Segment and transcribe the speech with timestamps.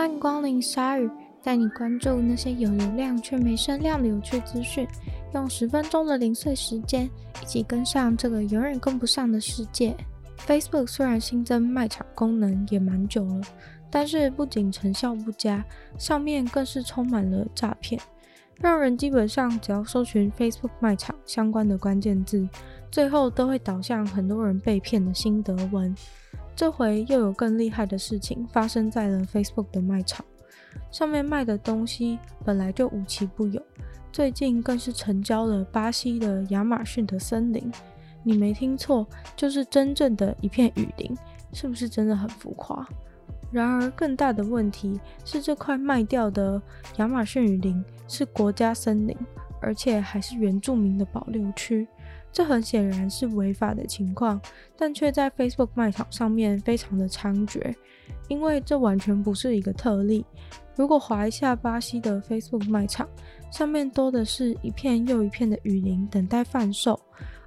[0.00, 1.10] 欢迎光临鲨鱼，
[1.42, 4.88] 带你关注那些有流量却没声量的有趣资讯，
[5.34, 7.04] 用十分钟的零碎时间，
[7.42, 9.94] 一起跟上这个永远跟不上的世界。
[10.38, 13.42] Facebook 虽然新增卖场功能也蛮久了，
[13.90, 15.62] 但是不仅成效不佳，
[15.98, 18.00] 上面更是充满了诈骗，
[18.58, 22.48] 让人基本上只要搜寻 Facebook 卖场相关的关键字，
[22.90, 25.94] 最后都会导向很多人被骗的心得文。
[26.54, 30.24] 这回又有更厉害的事情发生在了 Facebook 的卖场，
[30.90, 33.62] 上面卖的东西本来就无奇不有，
[34.12, 37.72] 最近更是成交了巴西的亚马逊的森林。
[38.22, 41.16] 你没听错，就是真正的一片雨林，
[41.54, 42.86] 是不是真的很浮夸？
[43.50, 46.60] 然而更大的问题是，这块卖掉的
[46.98, 49.16] 亚马逊雨林是国家森林，
[49.62, 51.88] 而且还是原住民的保留区。
[52.32, 54.40] 这很显然是违法的情况，
[54.76, 57.74] 但却在 Facebook 卖场上面非常的猖獗，
[58.28, 60.24] 因为这完全不是一个特例。
[60.76, 63.08] 如果滑一下巴西的 Facebook 卖场，
[63.50, 66.98] 上面多的是一片又一片的雨林等待贩售，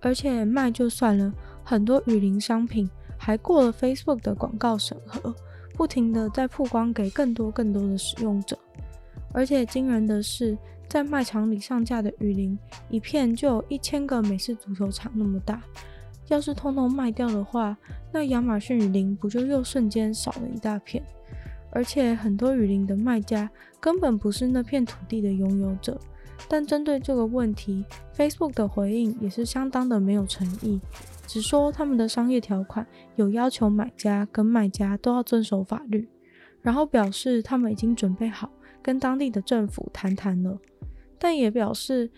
[0.00, 1.32] 而且卖就算了，
[1.64, 5.34] 很多雨林商品还过了 Facebook 的广告审核，
[5.74, 8.56] 不停的在曝光给更多更多的使用者，
[9.32, 10.56] 而且惊人的是。
[10.88, 15.62] 在卖场里上架的雨林，一片就有一千个美式足球场那么大。
[16.28, 17.76] 要是通通卖掉的话，
[18.12, 21.02] 那亚马逊雨林不就又瞬间少了一大片？
[21.70, 26.00] 而且很多雨林的卖家根本不是那片土地的拥有者。
[26.48, 27.84] 但针对这个问题
[28.16, 30.80] ，Facebook 的回应也是相当的没有诚意，
[31.26, 36.08] 只说他们的商业条款有要求买家跟卖家都要遵守法律，
[36.60, 38.50] 然后表示他们已经准备好
[38.86, 40.56] 跟当地的政府谈谈了。
[41.18, 42.08] 但也表示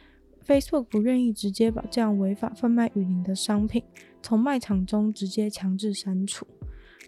[0.47, 3.83] ，Facebook 不愿意直接把这样违法贩卖雨林的商品
[4.22, 6.46] 从卖场中直接强制删除。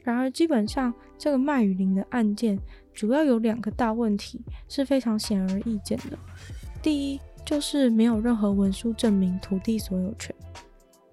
[0.02, 2.58] 然而，基本上这个卖雨林的案件
[2.94, 6.18] 主要有两个大问题是非常显而易见的。
[6.80, 10.34] 第一，就是没有任何文书证明土地所有权。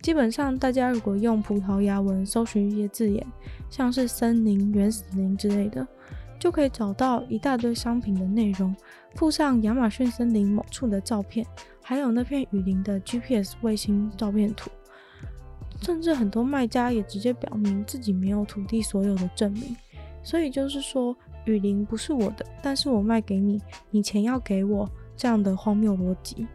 [0.02, 3.28] 基本上，大家如果用葡萄牙文搜寻一些字眼，
[3.69, 5.85] 像是森林、原始林之类的。
[6.40, 8.75] 就可以找到一大堆商品的内容，
[9.16, 11.46] 附上亚马逊森林某处的照片，
[11.81, 14.70] 还有那片雨林的 GPS 卫星照片图，
[15.81, 19.76] 甚至很多卖家也直接表明自己没有土地所有的证明。
[20.24, 21.16] 所以就是说，
[21.46, 26.46] 雨林不是我的，但是我卖给你，你钱要给我，这样的荒谬逻辑。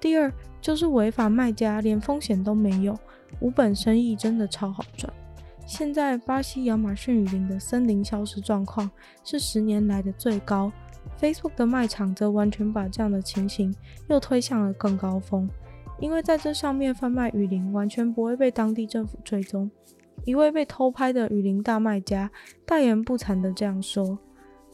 [0.00, 2.96] 第二就是违法卖家连风险都没有，
[3.40, 5.12] 无本生意真的超好赚。
[5.68, 8.90] 现在巴西亚马逊雨林的森林消失状况
[9.22, 10.72] 是十年来的最高
[11.20, 13.72] ，Facebook 的卖场则完全把这样的情形
[14.08, 15.46] 又推向了更高峰，
[16.00, 19.70] 因为在这上面贩卖雨林完全不会被当地政府追踪。
[20.24, 22.30] 一位被偷拍的雨林大卖家
[22.64, 24.18] 大言不惭地这样说：“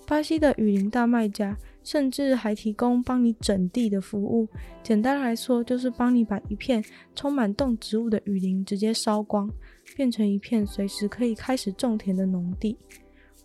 [0.07, 4.49] 巴西的雨林大卖家甚至还提供帮你整地的服务，
[4.83, 6.85] 简单来说就是帮你把一片
[7.15, 9.51] 充满动植物的雨林直接烧光。”
[9.95, 12.77] 变成一片随时可以开始种田的农地，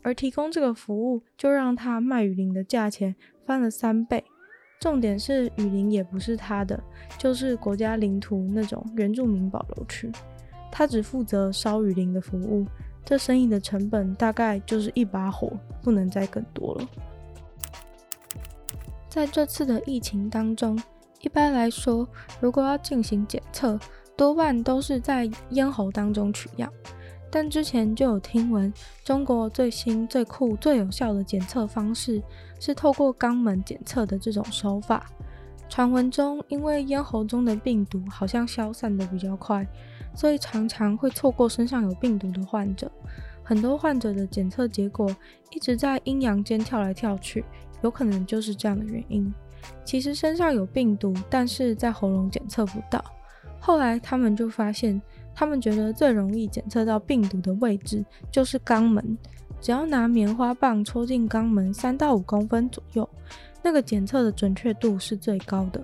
[0.02, 3.14] 而提供这个服务就让他卖雨林的价钱
[3.46, 4.24] 翻了三倍。
[4.80, 6.82] 重点是雨林也不是他的，
[7.18, 10.10] 就是国家领土那种原住民保留区，
[10.72, 12.66] 他只负责烧雨林的服务。
[13.10, 16.88] 这生意的成本大概就是一把火，不能再更多了。
[19.10, 20.80] 在这次的疫情当中，
[21.22, 22.08] 一般来说，
[22.40, 23.80] 如果要进行检测，
[24.16, 26.72] 多半都是在咽喉当中取样，
[27.32, 28.72] 但之前就有听闻，
[29.04, 32.22] 中国最新、最酷、最有效的检测方式
[32.60, 35.08] 是透过肛门检测的这种手法。
[35.70, 39.66] 传闻中，因为咽喉中的病毒好像消散得比较快，
[40.16, 42.92] 所以常常会错过身上有病毒的患者。
[43.44, 45.08] 很多患者的检测结果
[45.52, 47.46] 一直在阴阳间跳来跳去，
[47.82, 49.32] 有可能就是这样的原因。
[49.86, 53.04] 其实身上有病毒，但是在喉咙检测不到。
[53.60, 55.00] 后来他们就发现，
[55.36, 59.18] 他们觉得最容易检测到病毒的位置就是肛门，
[59.62, 63.08] 只要拿棉花棒戳进肛门三到五公分左右，
[63.62, 65.82] 那个检测的准确度是最高的。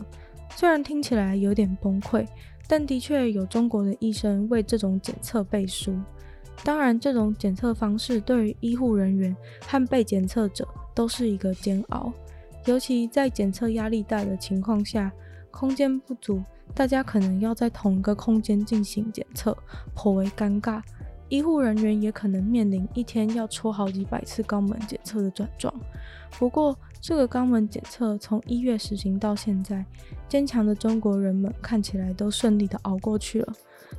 [0.56, 2.26] 虽然听起来有点崩溃，
[2.68, 6.00] 但的确有中国的医生为这种检测背书。
[6.64, 9.36] 当然，这种检测方式对于医护人员
[9.68, 12.12] 和被检测者都是一个煎熬，
[12.66, 15.12] 尤其在检测压力大的情况下，
[15.52, 16.42] 空间不足。
[16.74, 19.56] 大家可能要在同一个空间进行检测，
[19.94, 20.82] 颇为尴尬。
[21.30, 25.74] 医护人员也可能面临一天要戳好几百次肛门检测的转状。
[26.38, 29.86] 不过，这个肛门检测从一月实行到现在，
[30.28, 33.54] 坚强的中国人们看起来都顺利的熬过去了。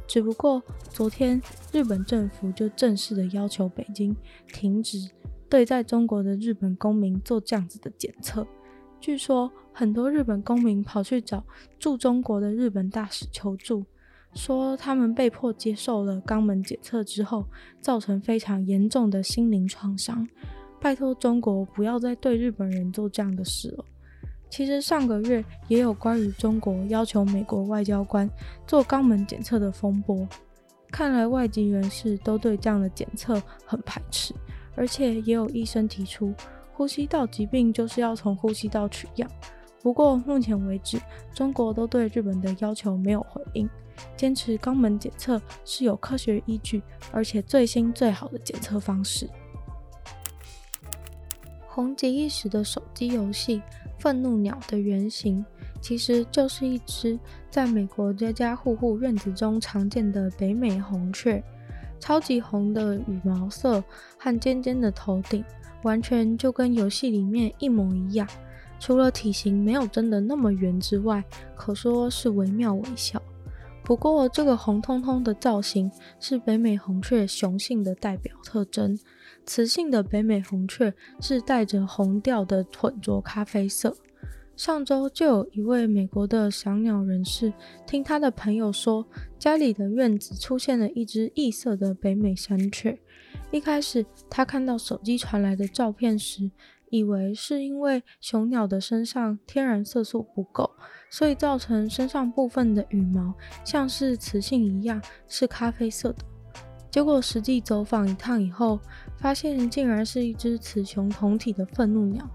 [0.07, 1.41] 只不过，昨天
[1.73, 4.15] 日本政府就正式的要求北京
[4.53, 5.11] 停止
[5.49, 8.47] 对在中国的日本公民做这样子的检测。
[9.01, 11.45] 据说很多日本公民跑去找
[11.79, 13.85] 驻中国的日本大使求助，
[14.35, 17.47] 说他们被迫接受了肛门检测之后，
[17.81, 20.29] 造成非常严重的心灵创伤。
[20.81, 23.85] 拜托中国不要再对日本人做这样的事了。
[24.49, 28.31] 其实上个月也有关于中国要求美国外交官
[28.67, 30.29] 做肛门检测的风波，
[30.91, 34.35] 看来外籍人士都对这样的检测很排斥，
[34.77, 36.33] 而且也有医生提出，
[36.73, 39.29] 呼吸道疾病就是要从呼吸道取样。
[39.87, 41.01] 不过目前为止，
[41.33, 43.71] 中国都对日本的要求没有回应，
[44.17, 49.31] 坚持肛门检测是有科学依据，而且最新最好的检测方式。
[51.69, 53.59] 红极一时的手机游戏
[54.01, 55.47] 《愤怒鸟》的原型，
[55.81, 57.17] 其实就是一只
[57.49, 61.41] 在美国家家户户院子中常见的北美红雀。
[62.01, 63.85] 超级红的羽毛色
[64.19, 65.45] 和尖尖的头顶，
[65.85, 68.29] 完全就跟游戏里面一模一样。
[68.79, 71.25] 除了体型没有真的那么圆之外，
[71.55, 73.21] 可说是惟妙惟肖。
[73.83, 78.99] 不过，这个红彤彤的造型是北美红雀雄性的代表特征。
[79.45, 83.97] 雌性的北美红雀是带着红调的混浊咖啡色。
[84.57, 87.53] 上周就有一位美国的赏鸟人士，
[87.87, 89.07] 听他的朋友说，
[89.39, 92.99] 家里的院子出现了一只异色的北美山雀。
[93.53, 96.51] 一开始他看到手机传来的照片时，
[96.91, 100.71] 以为是因为雄鸟的身上天然色素不够，
[101.11, 103.35] 所以造成身上部分的羽毛
[103.65, 106.19] 像是雌性一样是咖啡色的。
[106.91, 108.81] 结果实际走访一趟以后，
[109.19, 112.29] 发现竟然是一只雌雄同体的愤怒鸟。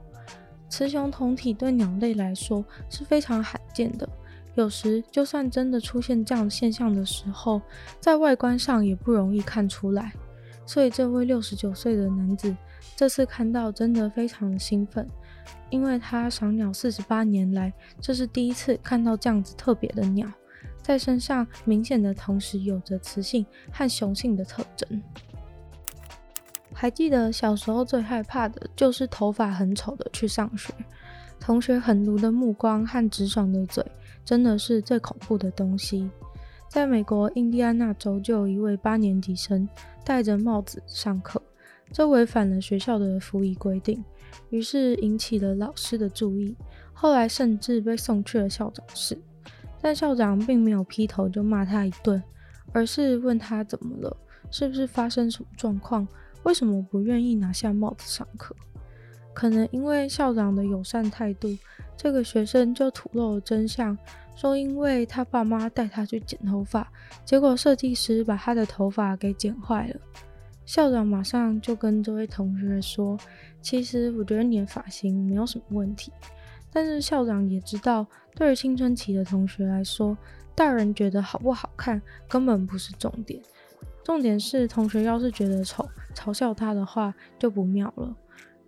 [0.69, 4.07] 雌雄同体对鸟类来说是非常罕见的，
[4.56, 7.62] 有时就算真的出现这样现象的时候，
[8.00, 10.13] 在外观上也不容易看出来。
[10.71, 12.56] 所以这位六十九岁的男子
[12.95, 15.06] 这次看到真的非常的兴奋，
[15.69, 20.25] 因为他赏鸟四十八年来，这是第一次看到这样子特别的鸟。
[20.81, 25.03] 在身上明显的同时有着雌性和雄性的特征。
[26.71, 30.74] 还记得小时候最害怕的就是头发很丑的去上学，
[31.38, 33.85] 同学狠毒的目光和直爽的嘴，
[34.24, 36.09] 真的是最恐怖的东西。
[36.71, 39.68] 在美国印第安纳州，就有一位八年级生
[40.06, 41.41] 戴着帽子上课，
[41.91, 44.01] 这违反了学校的服仪规定，
[44.51, 46.56] 于是引起了老师的注意，
[46.94, 49.19] 后来甚至被送去了校长室。
[49.81, 52.23] 但校长并没有劈头就骂他一顿，
[52.71, 54.15] 而是问他怎么了，
[54.50, 56.07] 是不是发生什么状况，
[56.44, 58.56] 为什么不愿意拿下帽子上课？
[59.33, 61.50] 可能因为校长的友善态度，
[61.97, 63.97] 这个学生就吐露了真相，
[64.41, 66.91] 说因为他爸妈带他去剪头发，
[67.23, 69.99] 结果设计师把他的头发给剪坏了。
[70.65, 73.15] 校长马上就跟这位同学说
[73.61, 76.11] ：“其实我觉得你的发型没有什么问题。”
[76.73, 80.17] 但是校长也知道，对于青春期的同学来说，
[80.55, 83.39] 大人觉得好不好看根本不是重点，
[84.03, 88.15] 重点是同学要是觉得丑，嘲笑他的话就不妙了。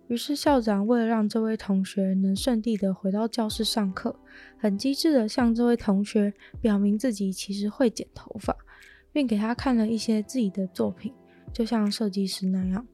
[0.08, 4.14] 于是校长为了让这位同学能顺利的回到教室上课，
[4.58, 8.56] 很机智的向这位同学表明自己其实会剪头发，
[9.12, 11.12] 并给他看了一些自己的作品，
[11.52, 12.86] 就像设计师那样。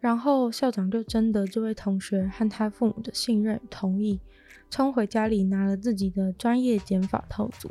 [0.00, 4.20] 然后校长就征得这位同学和他父母的信任与同意。
[4.70, 7.70] 冲回家里拿了自己的专业剪发套组，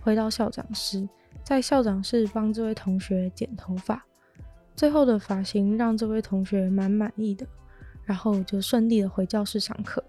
[0.00, 1.08] 回到校长室，
[1.42, 4.06] 在校长室帮这位同学剪头发。
[4.76, 7.44] 最后的发型让这位同学蛮满意的，
[8.08, 10.02] 然后就顺利的回教室上课。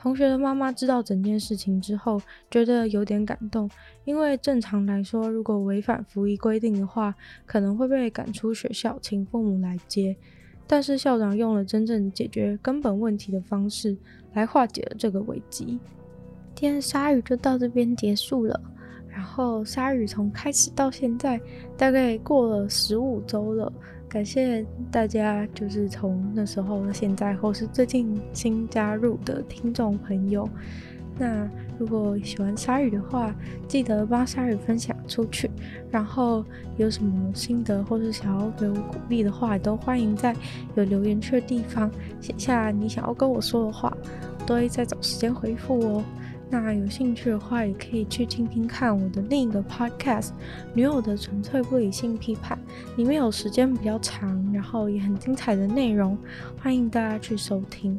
[0.00, 3.70] 同学的妈妈知道整件事情之后，觉得有点感动，
[4.04, 7.14] 因为正常来说，如果违反服役规定的话，
[7.46, 10.16] 可能会被赶出学校，请父母来接。
[10.66, 13.96] 但是校长用了真正解决根本问题的方式
[14.34, 15.78] 来化解了这个危机。
[16.56, 18.60] 今天鲨鱼就到这边结束了。
[19.08, 21.40] 然后鲨鱼从开始到现在
[21.76, 23.72] 大概过了十五周了，
[24.08, 30.48] 感谢大家，就是从那时候现在，或是最近新加入的听众朋友。
[31.18, 31.46] 那
[31.78, 33.34] 如果喜欢鲨鱼的话，
[33.66, 35.50] 记得帮鲨鱼分享出去。
[35.90, 36.42] 然后
[36.78, 40.34] 有什么心得或是想要给我鼓励的话，都欢迎在
[40.74, 43.94] 有留言区的地方写下你想要跟我说的话，
[44.40, 46.04] 我都会再找时间回复哦。
[46.50, 50.28] 那有兴趣的话，也可以去听听看我的另一个 podcast
[50.72, 52.58] 《女友的纯粹不理性批判》，
[52.96, 56.16] 里面有时间比较长，然后也很精彩的内容，
[56.58, 57.98] 欢迎大家去收听。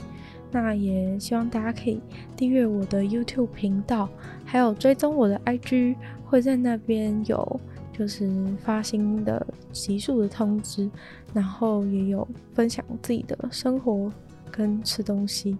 [0.51, 2.01] 那也希望大家可以
[2.35, 4.09] 订阅我的 YouTube 频道，
[4.43, 7.61] 还有追踪我的 IG，会在那边有
[7.93, 8.27] 就是
[8.63, 10.89] 发新的集数的通知，
[11.35, 14.11] 然后也有分享自己的生活
[14.49, 15.55] 跟吃东西。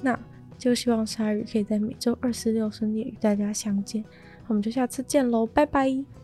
[0.00, 0.18] 那
[0.62, 4.04] 就希望鲨鱼可以在每周二、四、六深夜与大家相见。
[4.46, 6.21] 我们就下次见喽，拜拜。